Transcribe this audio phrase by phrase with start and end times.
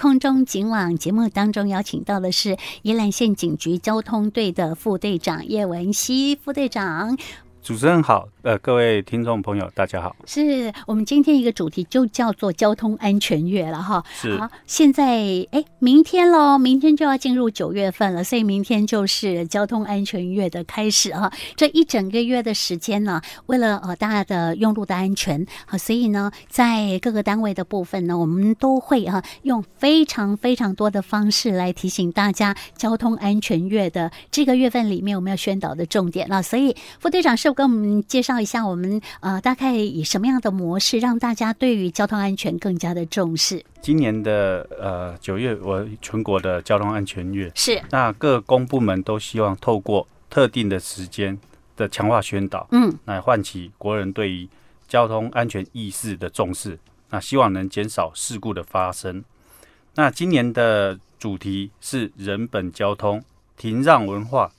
[0.00, 7.18] 空中警网节目当中邀请到的是宜兰县警局交通队的副队长叶文熙副队长。
[7.62, 10.16] 主持人好，呃，各位听众朋友，大家好。
[10.24, 14.02] 是我们今天一个主题就叫做交通安全月了哈。
[14.14, 14.34] 是。
[14.38, 15.18] 好，现在
[15.52, 21.30] 哎，明天喽，明天就要进入九月份了，所以明天就是交通安全月的开始哈。
[21.54, 36.40] 这一整个月的时间呢，为了呃大家的用路的安全，好，所以呢，在各个单位的部分呢，我们都会啊用非常非常多的方式来提醒大家交通安全月的这个月份里面我们要宣导的重点啊。
[36.40, 37.49] 所以副队长是。
[37.52, 43.64] 跟我们介绍一下，我们呃大概以什么样的模式让大家对于交通安全更加的重视？
[43.80, 51.38] 今年的呃九月，我全国的交通安全月是，那各公部门都希望透过特定的时间
[51.76, 54.48] 的强化宣导，嗯，来唤起国人对于
[54.86, 56.78] 交通安全意识的重视，
[57.10, 59.24] 那希望能减少事故的发生。
[59.94, 63.22] 那今年的主题是人本交通
[63.56, 64.52] 停让文化，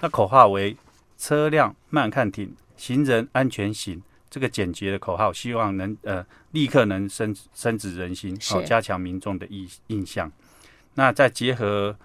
[0.00, 0.76] 那口号为。
[1.16, 4.02] 车辆慢看停，行人安全行。
[4.28, 10.30] 这个简洁的口号，希望能呃立刻能深深植人心，好、哦、加强民众的印印象。
[10.94, 11.96] 那再结合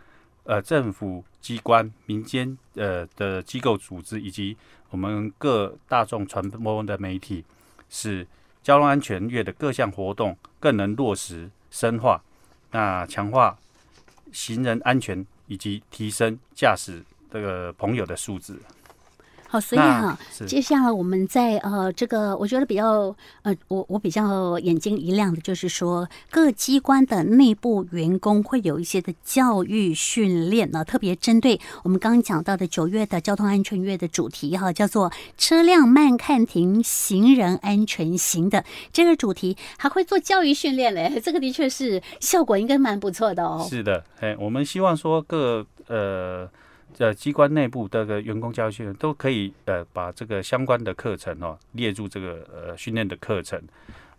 [0.44, 4.56] 呃政府机关、民间呃的机构组织以及
[4.92, 7.44] 我们各大众传播的媒体，
[7.89, 8.26] 使
[8.62, 12.23] 交通安全月的各项活动更能落实深化，
[12.70, 13.58] 那强化
[14.32, 18.56] 行人安全以及提升驾驶这个朋友的素质。
[19.52, 43.67] 好，所以哈，接下来我们在呃这个，我觉得比较呃，我我比较眼睛一亮的，就是说各机关的内部员工会有一些的教育训练呢，特别针对我们刚刚讲到的九月的交通安全月的主题哈，叫做车辆慢看停，行人安全行的这个主题，还会做教育训练嘞， 这个的确是效果应该蛮不错的哦。
[43.69, 46.49] 是的，哎，我们希望说各呃。
[46.97, 53.61] 呃，机关内部的个员工教育训练都可以呃，把这个相关的课程哦列入这个呃训练的课程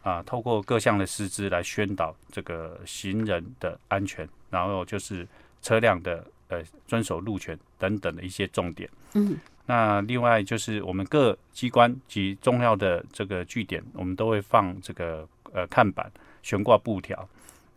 [0.03, 5.27] 啊，透过各项的师资来宣导这个行人的安全，然后就是
[5.61, 8.89] 车辆的呃遵守路权等等的一些重点。
[9.15, 9.37] 嗯，
[9.67, 16.11] 那另外就是我们各机关及重要的这个据点，我们都会放这个呃看板、
[16.43, 17.29] 悬挂布条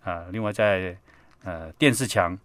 [0.04, 0.98] 啊，另外在
[1.44, 2.38] 呃电视墙。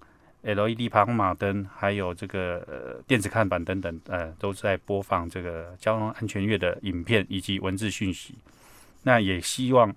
[0.42, 8.34] LED 跑马灯，还有这个电子看板等等，呃，都在播放这个交通安全月的影片以及文字讯息。
[9.02, 9.94] 那也希望，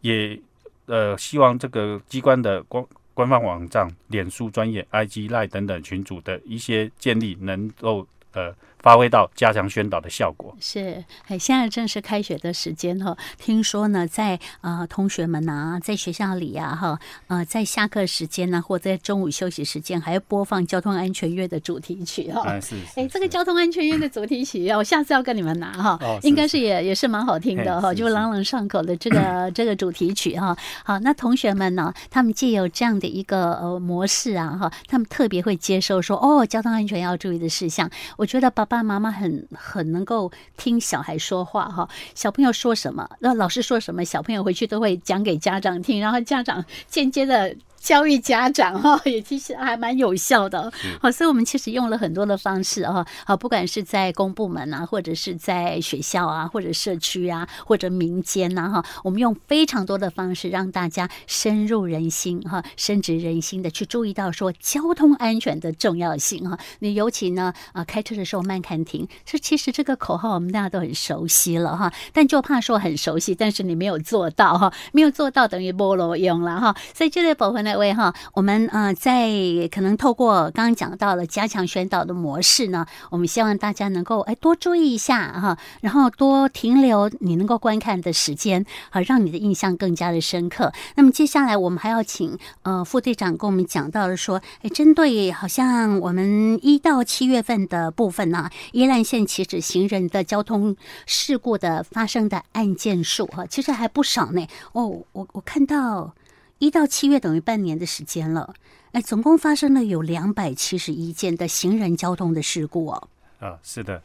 [0.00, 0.38] 也
[0.86, 2.84] 呃希望这个机关的官
[3.14, 8.54] 官方网站、脸书专业、IG Line 等等群组的一些建立，能够呃。
[8.84, 22.42] 发挥到加强宣导的效果是，哎，现在正是开学的时间哈，听说呢，在呃同学们啊，在学校里啊哈，呃，在下课时间呢，或者在中午休息时间，还要播放交通安全月的主题曲哈。
[22.44, 30.54] 哎，是，哎，这个交通安全月的主题曲，我下次要跟你们拿哈，应该是也也是蛮好听的哈，就朗朗上口的这个这个主题曲哈。
[30.84, 37.90] 好，那同学们呢，他们既有这样的一个呃模式啊哈，他们特别会接受说哦，交通安全要注意的事项。
[38.18, 38.73] 我觉得爸爸。
[38.74, 47.54] 爸爸妈妈很很能够听小孩说话哈，小朋友说什么，那老师说什么，小朋友回去都会讲给家长听，然后家长间接的。
[47.84, 50.72] 教育家长哈， 也其实还蛮有效的。
[51.02, 66.58] 好，所以我们其实用了很多的方式啊，好，不管是在公部门啊，或者是在学校啊，或者社区啊，或者民间呐哈，我们用非常多的方式让大家深入人心哈，深植人心的去注意到说交通安全的重要性哈。
[66.78, 76.74] 你尤其呢啊，开车的时候慢看停，这其实这个口号我们大家都很熟悉了哈，但就怕说很熟悉，但是你没有做到哈，没有做到等于菠萝用了哈。
[76.94, 77.73] 所以这类部分呢。
[77.74, 79.28] 各位哈，我们呃在
[79.68, 90.72] 可能透过刚刚讲到了加强宣导的模式呢，我们希望大家能够哎多注意一下哈，然后多停留你能够观看的时间好，让你的印象更加的深刻。
[90.94, 100.76] 那么接下来我们还要请呃副队长跟我们讲到了说，哎，针对好像我们一到七月份的部分呢，依兰县其实行人的交通
[101.06, 104.46] 事故的发生的案件数哈，其实还不少呢。
[104.74, 106.14] 哦，我我看到。
[106.58, 108.54] 一到七月等于半年的时间了，
[108.92, 113.08] 哎，总共发生了有两百七十一件的行人交通的事故哦。
[113.40, 114.00] 啊，是的。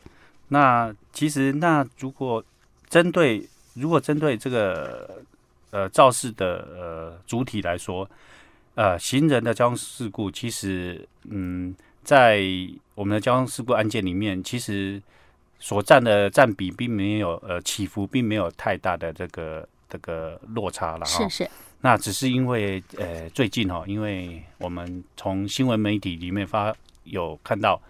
[0.50, 2.44] 那其实，那如果
[2.90, 5.22] 针对如果针对这个
[5.70, 8.10] 呃肇事的呃主体来说，
[8.74, 11.74] 呃，行人的交通事故，其实嗯，
[12.04, 12.42] 在
[12.96, 15.02] 我们的交通事故案件里面，其实
[15.60, 21.30] 所占的占比并没有呃起伏，并没有太大的这个这个落差了哈。
[21.30, 21.50] 是是。
[21.82, 27.82] 那只是因为呃最近哦，因为我们从新闻媒体里面发有看到，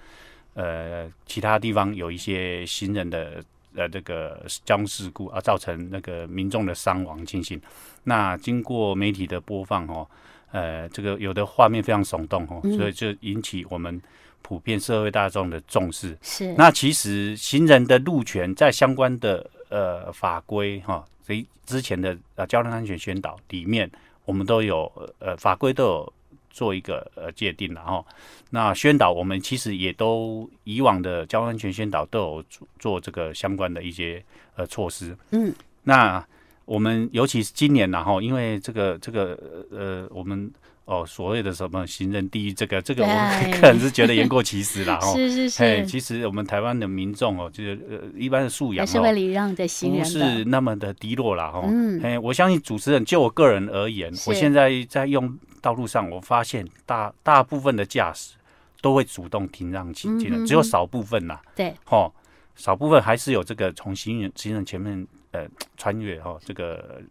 [0.53, 3.43] 呃其他地方有一些行人的
[3.75, 7.59] 呃这个交通事故而造成那个民众的伤亡情形。
[8.03, 10.07] 那经过媒体的播放哦，
[10.51, 13.99] 呃这个有的画面非常耸动哦，所以就引起我们
[14.43, 16.15] 普遍社会大众的重视。
[16.21, 16.53] 是。
[16.53, 21.03] 那其实行人的路权在相关的呃法规哈。
[21.29, 23.87] 所以之前的呃交通安全宣导里面，
[24.25, 26.13] 我们都有呃法规都有
[26.49, 28.03] 做一个呃界定，然后
[28.49, 34.23] 那宣导我们其实也都以往的交通安全宣导都有做做这个相关的一些
[34.55, 35.15] 呃措施。
[35.29, 35.53] 嗯，
[35.83, 36.27] 那
[36.69, 39.37] 我们尤其是今年然后因为这个这个
[39.71, 40.51] 呃我们。
[40.91, 45.13] 哦，所谓的什么行人第一，这个这个，我个人是觉得言过其实了哦。
[45.15, 45.85] 是是是。
[45.85, 51.61] 其实我们台湾的民众哦，就是呃，一般的素养是会礼让的行人，不是那么的低落了哈。
[51.65, 52.01] 嗯。
[52.01, 58.33] 哎，我相信主持人，就我个人而言，我现在在用道路上，我发现大大部分的驾驶
[58.81, 61.39] 都会主动停让行人，只有少部分呐。
[61.55, 61.71] 对。
[61.91, 62.11] 哦，
[62.55, 65.47] 少部分还是有这个从行人行人前面呃
[65.77, 67.01] 穿越哈这个。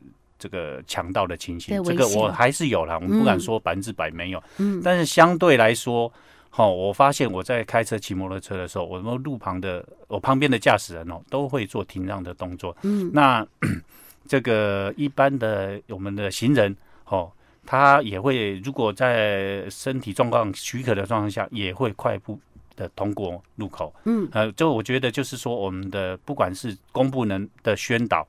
[0.40, 6.08] 这个强盗的情形，这个我还是有啦，我们不敢说百分之百没有，嗯，但是相对来说，
[6.48, 13.44] 好，我发现我在开车骑摩托车的时候，我们路旁的我旁边的驾驶人哦，都会做停让的动作，嗯，那
[14.28, 16.76] 这个一般的我们的行人
[17.06, 17.28] 哦，
[17.66, 22.38] 他也会如果在身体状况许可的状况下，也会快步
[22.78, 28.26] 的通过路口，嗯，呃，就我觉得就是说，我们的不管是公部门的宣导。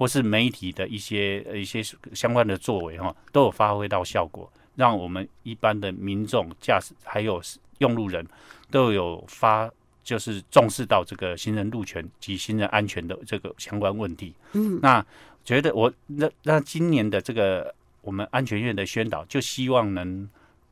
[0.00, 1.82] 或是媒体的一些一些
[2.14, 7.38] 相关的作为哈，都有发挥到效果，让我们一般的民众驾驶还有
[7.80, 8.26] 用路人
[8.70, 9.70] 都有发，
[10.02, 14.34] 就是重视到这个行人路权及行人安全的这个相关问题。
[14.54, 15.04] 嗯，那
[15.44, 20.26] 觉得我那那今年的这个我们安全院的宣导，就希望能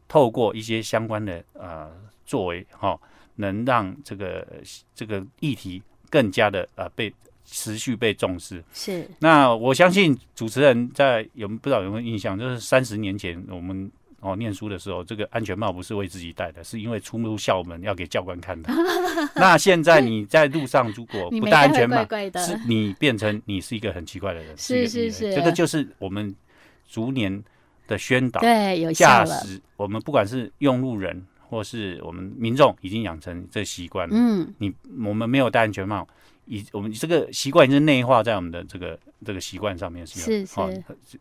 [0.09, 1.91] 透过一些相关的呃
[2.25, 2.99] 作为哈，
[3.39, 4.47] 能让这个
[4.95, 7.13] 这个议题更加的呃被。
[7.51, 9.09] 持续被重视是。
[9.19, 13.91] 那我相信主持人在有不知道有没有印象，就是三十年前我们
[14.21, 18.71] 哦念书的时候，这个安全帽不是为自己戴的，是因为出入校门要给教官看的。
[19.35, 22.07] 那现在你在路上如果不戴安全帽，
[22.37, 24.55] 是你变成你是一个很奇怪的人。
[24.59, 26.37] 是是是，这个就是我们
[26.87, 27.43] 逐年
[27.87, 34.15] 的宣导，对，有驾驶，我们不管是用路人或是我们民众，已经养成这习惯了。
[34.15, 34.73] 嗯，你
[35.05, 36.07] 我们没有戴安全帽。
[36.51, 40.73] 以我们这个习惯已经内化在我们的这个这个习惯上面，是是是、哦，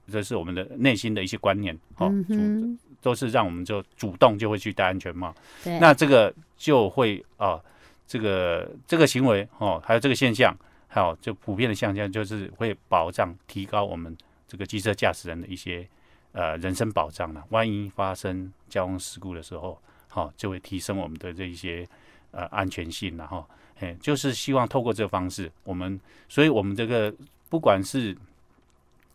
[0.09, 5.35] 这是我们的内心的一些观念，哦，嗯、哼都是让我们就主动就会去戴安全帽。
[5.65, 7.65] 对那这个就会啊、哦，
[8.07, 10.55] 这个这个行为哦，还有这个现象，
[10.87, 14.15] 还有就普遍的现象，就是会保障提高我们
[14.47, 15.85] 这个机车驾驶人的一些
[16.31, 17.43] 呃人身保障了。
[17.49, 19.81] 万一发生交通事故的时候，好、
[20.17, 21.87] 哦，就会提升我们的这一些
[22.31, 23.45] 呃安全性，然后。
[23.79, 27.13] 哎，就是希望透过这个方式，我们，所以我们这个
[27.47, 28.17] 不管是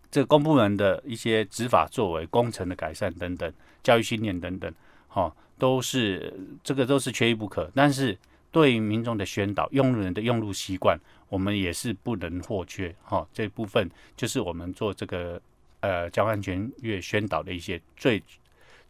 [0.09, 3.53] 这个公部门的一些执法作为、工程的改善等等、
[3.83, 4.73] 教育训练等等，
[5.09, 6.33] 哈、哦，都是
[6.63, 7.69] 这个都是缺一不可。
[7.75, 8.17] 但是
[8.53, 10.97] 对于民众的宣导、用人的用路习惯，
[11.29, 12.95] 我们也是不能或缺。
[13.03, 15.43] 哈、哦，这部分就是我们做这个
[15.81, 18.23] 呃交通安全月宣导的一些最。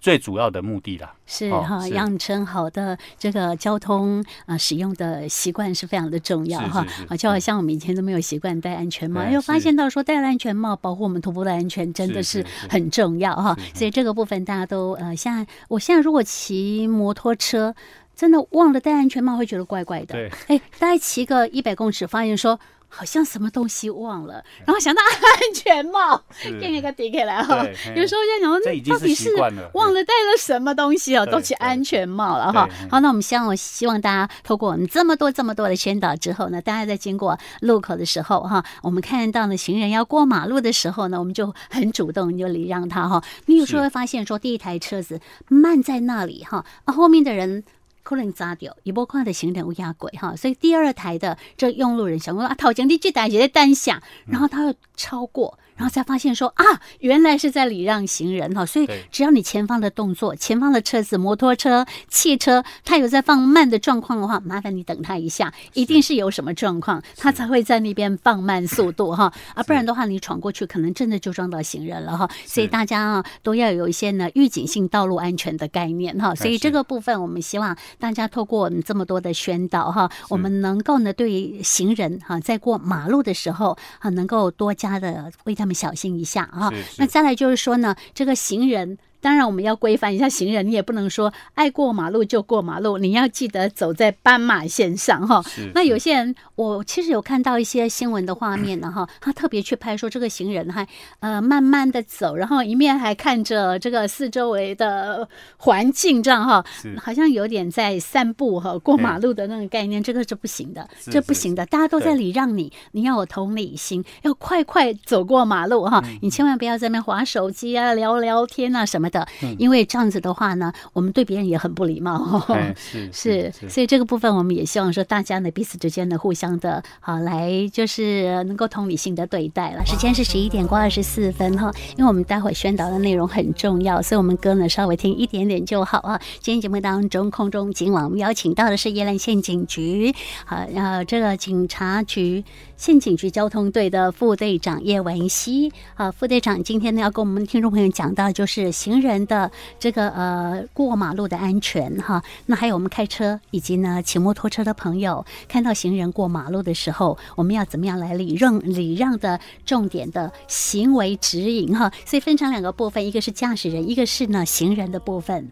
[0.03, 6.85] 最主要的目的啦，是哈，养成好的这个交通啊使用的习惯是非常的重要哈。
[7.09, 13.57] 啊，就好像我们以前都没有习惯戴安全帽，又发现到说戴了安全帽保护我们头部的安全真的是很重要哈。
[13.75, 17.73] 所以这个部分大家都呃，现在我现在如果骑摩托车，
[18.15, 20.15] 真的忘了戴安全帽，会觉得怪怪的。
[20.15, 22.59] 对，哎，大概骑个一百公尺，发现说。
[22.95, 26.23] 好像什么东西忘了，然后想到安全帽，
[26.61, 27.67] 给那个抵起来哈。
[27.97, 28.53] 有时候在想，
[28.93, 29.35] 到底是
[29.73, 32.69] 忘了戴了什么东西哦，都起安全帽了哈。
[32.91, 43.25] 好，那我们希望，我希望大家透过我们这么多这么多的宣导之后呢，大家在经过路口的时候哈，我们看到呢行人要过马路的时候呢，我们就很主动就礼让他哈。
[43.47, 47.65] 你有时候会发现说，第一台车子慢在那里哈，啊后面的人。
[48.03, 55.59] 可能砸掉，一波看的行人乌鸦鬼哈，所以第二台的这用路人想说啊，头前你这台也在单下，然后他又超过。
[55.83, 56.65] 然后才发现说啊，
[57.01, 72.31] 原来是在礼让行人哈，所以只要你前方的动作，前方的车子、摩托车、汽车，它有在放慢的状况的话，麻烦你等他一下，一定是有什么状况，他才会在那边放慢速度哈，啊，不然的话你闯过去，可能真的就撞到行人了哈。
[72.47, 76.33] 所以大家啊都要有一些呢预警性道路安全的概念哈。
[76.33, 85.72] 所以这个部分我们希望大家透过我们这么多的宣导哈，我们能够呢对行人哈在过马路的时候啊能够多加的为他们。
[85.73, 86.71] 们小心一下啊。
[86.99, 88.99] 那再来就是说呢，这个行人。
[89.23, 95.43] 当然，我们要规范一下行人，你也不能说爱过马路就过马路，你要记得走在斑马线上哈。
[95.75, 100.87] 那有些人，我其实有看到一些新闻的画面呢哈，他特别去拍说这个行人还
[101.21, 106.65] 呃慢慢的走，然后一面还看着这个四周围的环境这样哈，
[107.01, 119.29] 好像有点在散步哈过马路的那个概念，这个是不行的，这不行的，大家都在礼让你，你要有同理心，要快快走过马路哈，你千万不要在那边滑手机啊、聊聊天啊什么的，
[119.59, 122.45] 因为这样子的话呢，我们对别人也很不礼貌。
[122.75, 129.87] 是是，所以这个部分我们也希望说，大家呢彼此之间呢互相的，好来就是能够同理心的对待了。
[129.87, 136.21] 时间是十一点过二十四分哈，因为我们待会宣导的内容很重要，所以我们歌呢稍微听一点点就好啊。
[136.41, 140.15] 今天节目当中，空中警网我们邀请到的是叶兰县警局，
[140.47, 142.43] 好，然后这个警察局。
[142.83, 149.49] 县警局交通队的副队长叶文熙，啊，副队长今天呢要跟我们听众朋友讲到，就是行人的
[149.79, 152.21] 这个呃过马路的安全哈。
[152.47, 161.93] 那还有我们开车以及呢骑摩托车的朋友，看到行人过马路的时候，我们要怎么样来礼让礼让的重点的行为指引哈。
[162.05, 165.49] 所以分成两个部分，一个是驾驶人，一个是呢行人的部分。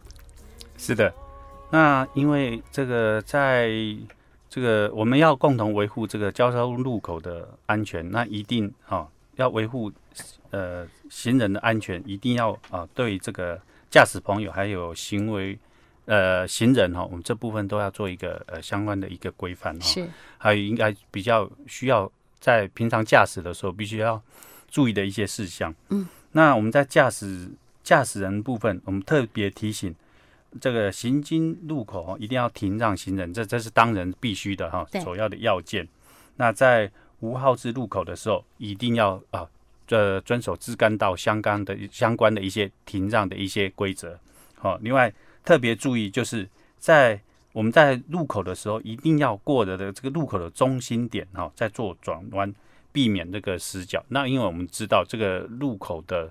[0.77, 1.15] 是的，
[1.71, 3.71] 那因为这个在。
[4.51, 9.91] 这个我们要共同维护这个交通路口的安全，那一定哈、哦、要维护
[10.51, 13.57] 呃行人的安全，一定要啊、哦、对这个
[13.89, 15.57] 驾驶朋友还有行为
[16.07, 19.87] 呃行人哈、哦，我们这部分都要做一个呃相关的一个规范哈。
[19.87, 24.21] 是，还有应该比较需要在平常驾驶的时候必须要
[24.69, 25.73] 注意的一些事项。
[25.91, 27.49] 嗯，那我们在驾驶
[27.85, 29.95] 驾驶人部分，我们特别提醒。
[30.59, 35.87] 这个行经路口一定要停让行人，这这是当然必须的哈，首要的要件。
[36.37, 36.91] 那在
[37.21, 39.47] 无号志路口的时候，一定要啊，
[39.87, 44.19] 这遵守支干道相关的相关的一些停让的一些规则。
[44.57, 45.13] 好，另外
[45.45, 47.21] 特别注意，就是在
[47.53, 52.53] 我们在路口的时候，一定要过的的这个路口的中心点哈，在做转弯，
[52.91, 54.05] 避免这个死角。
[54.09, 56.29] 那因为我们知道这个路口的。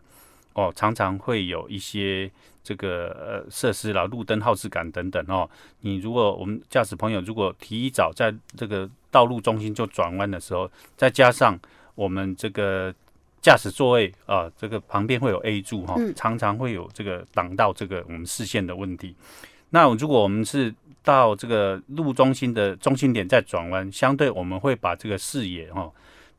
[0.59, 2.29] 哦，常常会有一些
[2.61, 3.07] 这个
[3.45, 5.49] 呃设施啦，路灯、号志杆等等哦。
[5.79, 11.57] 你如果我们驾驶朋友如果提早在这个道路中心就转弯的时候，再加上
[11.95, 12.93] 我们这个
[13.41, 19.15] 驾驶座位啊，这个旁边会有 A 柱哈，常常会有这个挡到这个我们视线的问题。
[19.69, 25.89] 那如果我们是到这个路中心的中心点再转弯，相对我们会把这个视野哈。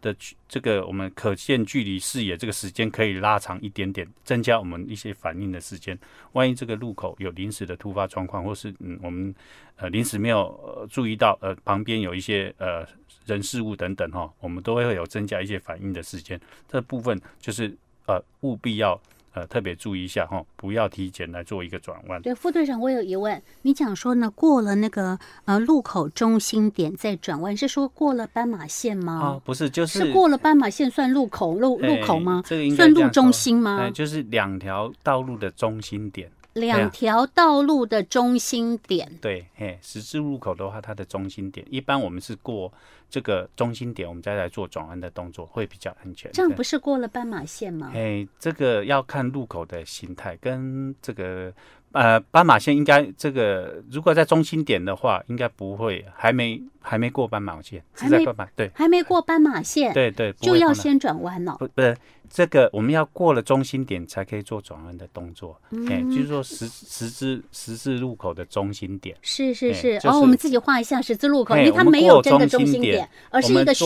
[0.00, 0.14] 的
[0.48, 5.98] 这个我们可见距离视野这个时间可以拉长一点点，增加我们一些反应的时间。
[6.32, 9.34] 万一这个路口有临时的突发状况，或是嗯我们
[9.76, 12.86] 呃临时没有注意到呃旁边有一些呃
[13.26, 16.40] 人事物等等哈，我们都会有增加一些反应的时间。
[16.68, 17.76] 这部分就是
[18.06, 19.00] 呃务必要。
[19.32, 22.20] 呃，特别注意一下哈，不要提前来做一个转弯。
[22.20, 23.40] 对，副队长，我有疑问。
[23.62, 29.20] 你讲说呢，过了那个呃路口中心点再转弯，是说过了斑马线吗？
[29.20, 32.42] 哦，不是，就是是过了斑马线算路口路路口吗？
[32.44, 33.88] 这个应该算路中心吗？
[33.90, 36.30] 就是两条道路的中心点。
[36.60, 42.72] 两条道路的中心点，对，嘿，十字路口的话，它的中心点，一般我们是过
[43.10, 46.30] 这个中心点，我们再来做转弯的动作，会比较安全。
[46.32, 47.90] 这样不是过了斑马线吗？
[47.94, 51.52] 哎，这个要看路口的形态跟这个。
[51.92, 61.56] 呃，斑马线应该这个，如果在中心点的话，应该不会，还没还没过斑马线，还没斑马对，还没过斑马线，对对，就要先转弯了。
[61.58, 61.96] 不不是
[62.32, 65.60] 这个，我们要过了中心点才可以做转弯的动作。
[65.88, 70.00] 哎、嗯，就是说十十字十字路口的中心点，是是是。
[70.04, 73.84] 哦、我们自己画一下十字路口，因为它没有真的中心点，而是一个虚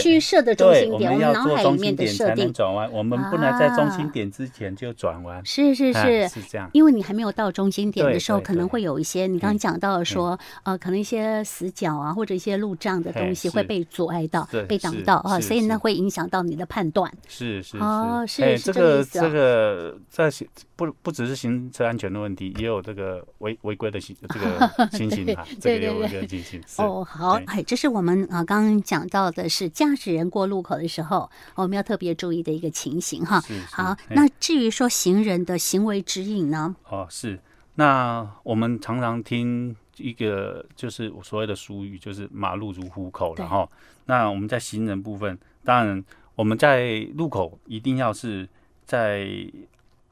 [0.00, 1.12] 虚设的中心点。
[1.12, 5.44] 我们要做中心点才能转弯，我们不能在中心点之前就转弯。
[5.44, 8.08] 是是是，是这样，因为你还没有到中心点。
[8.08, 17.12] 的时候可能会有一些，你刚刚讲到了说，呃，可能一些死角啊，或者一些路障的东西会被阻碍到，被挡到啊，所以呢会影响到你的判断。
[17.26, 20.30] 是是哦，是是这个这个在
[20.76, 26.62] 不不只是行车安全的问题，也有这个违违规的行这个情形啊，这个有一个情形。
[26.78, 33.42] 哦，好，哎，这是我们啊刚刚讲到的是驾驶人过路口的时候，我们要特别注意的一个情形哈。
[33.70, 36.76] 好，那至于说行人的行为指引呢？
[36.88, 37.40] 哦，是。
[37.74, 43.68] 那我们常常听一个就是我所谓的俗语，就是马路如虎口了哈。
[44.06, 48.48] 那我们在行人部分，当然我们在路口一定要是
[48.84, 49.28] 在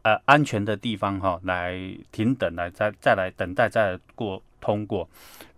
[0.02, 1.78] 呃安全的地方哈，来
[2.12, 5.08] 停等，来再再来等待，再来过通过。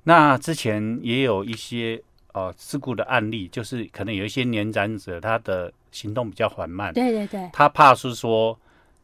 [0.04, 2.00] 那之前也有一些
[2.32, 8.58] 呃事故的案例，就是可能有一些年长者他的行动比较缓慢，对对对，他怕是说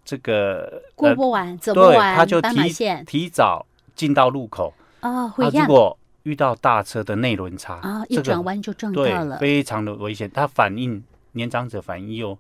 [0.05, 4.73] 这个过不完、呃、走不完，他就提提早进到路口
[5.05, 10.31] 哦，会如果遇到大车的内轮差啊，一转弯就撞到了，对，非常的危险。
[10.33, 12.37] 他反应年长者反应又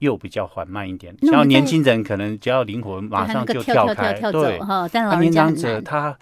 [0.00, 4.12] 又比较缓慢一点，然后年轻人可能只要灵活，马上就跳开。
[4.30, 4.60] 对，
[4.92, 6.14] 但年长者他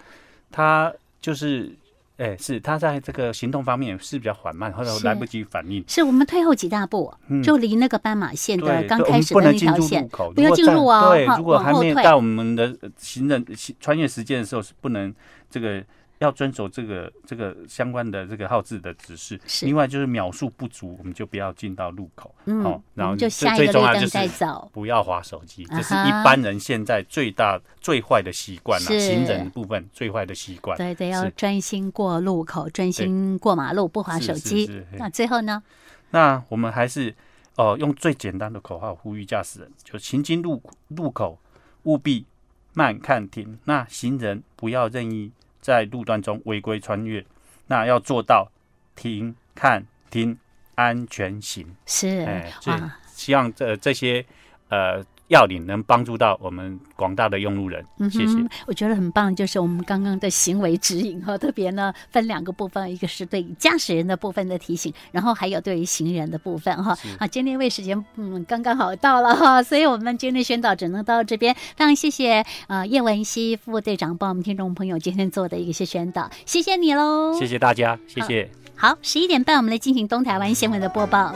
[0.49, 1.75] 他就是，
[2.17, 5.83] 哎、欸，是他在这个行动方面是比较缓慢，或者来不及反应。
[5.87, 11.09] 是我们退后几大步，嗯、就离那个斑马线的刚开始的那条线，不要进入啊。
[11.09, 13.45] 对，如果还没有到我们的行人
[13.79, 15.13] 穿越时间的时候，是不能
[15.49, 15.83] 这个。
[16.23, 19.39] 要遵守这个这个相关的这个号志的指示。
[19.61, 22.33] 另外就是秒数不足，我们就不要进到路口。
[22.45, 28.99] 嗯，哦，然后就下最重要就是走，不要划手机，这是一般人现在最大最坏的习惯了。
[28.99, 30.77] 行人部分最坏的习惯。
[30.77, 34.81] 对对，要专心过路口，专心过马路，不划手机。
[34.93, 35.61] 那最后呢？
[36.11, 37.13] 那我们还是
[37.57, 41.37] 哦，用最简单的口号呼吁驾驶人：就行经路路口
[41.83, 42.25] 务必
[42.73, 43.59] 慢看停。
[43.65, 45.31] 那行人不要任意。
[45.63, 47.25] 在路段中违规穿越，
[47.65, 48.47] 那要做到
[48.95, 50.37] 停、看、停，
[50.75, 51.65] 安全行。
[51.87, 52.53] 是，哎，
[53.15, 54.23] 希望这这些
[54.69, 55.03] 呃。
[55.27, 58.33] 要领能帮助到我们广大的用路人，谢谢。
[58.35, 66.97] 嗯、我觉得很棒，就是我们刚刚的行为指引哈，特别呢分两个部分，一个是对驾驶人的部分的提醒，然后还有对于行人的部分哈。
[67.19, 71.53] 啊，今天因为时间嗯刚刚好到了哈，所以我们今天宣导只能到这边。
[71.75, 78.49] 非常谢谢呃叶文熙副队长帮我们听众朋友今天做的一些宣导，谢谢你喽，谢谢大家，谢谢。
[78.75, 81.33] 好，十一点半我们来进行东台湾新闻的播报。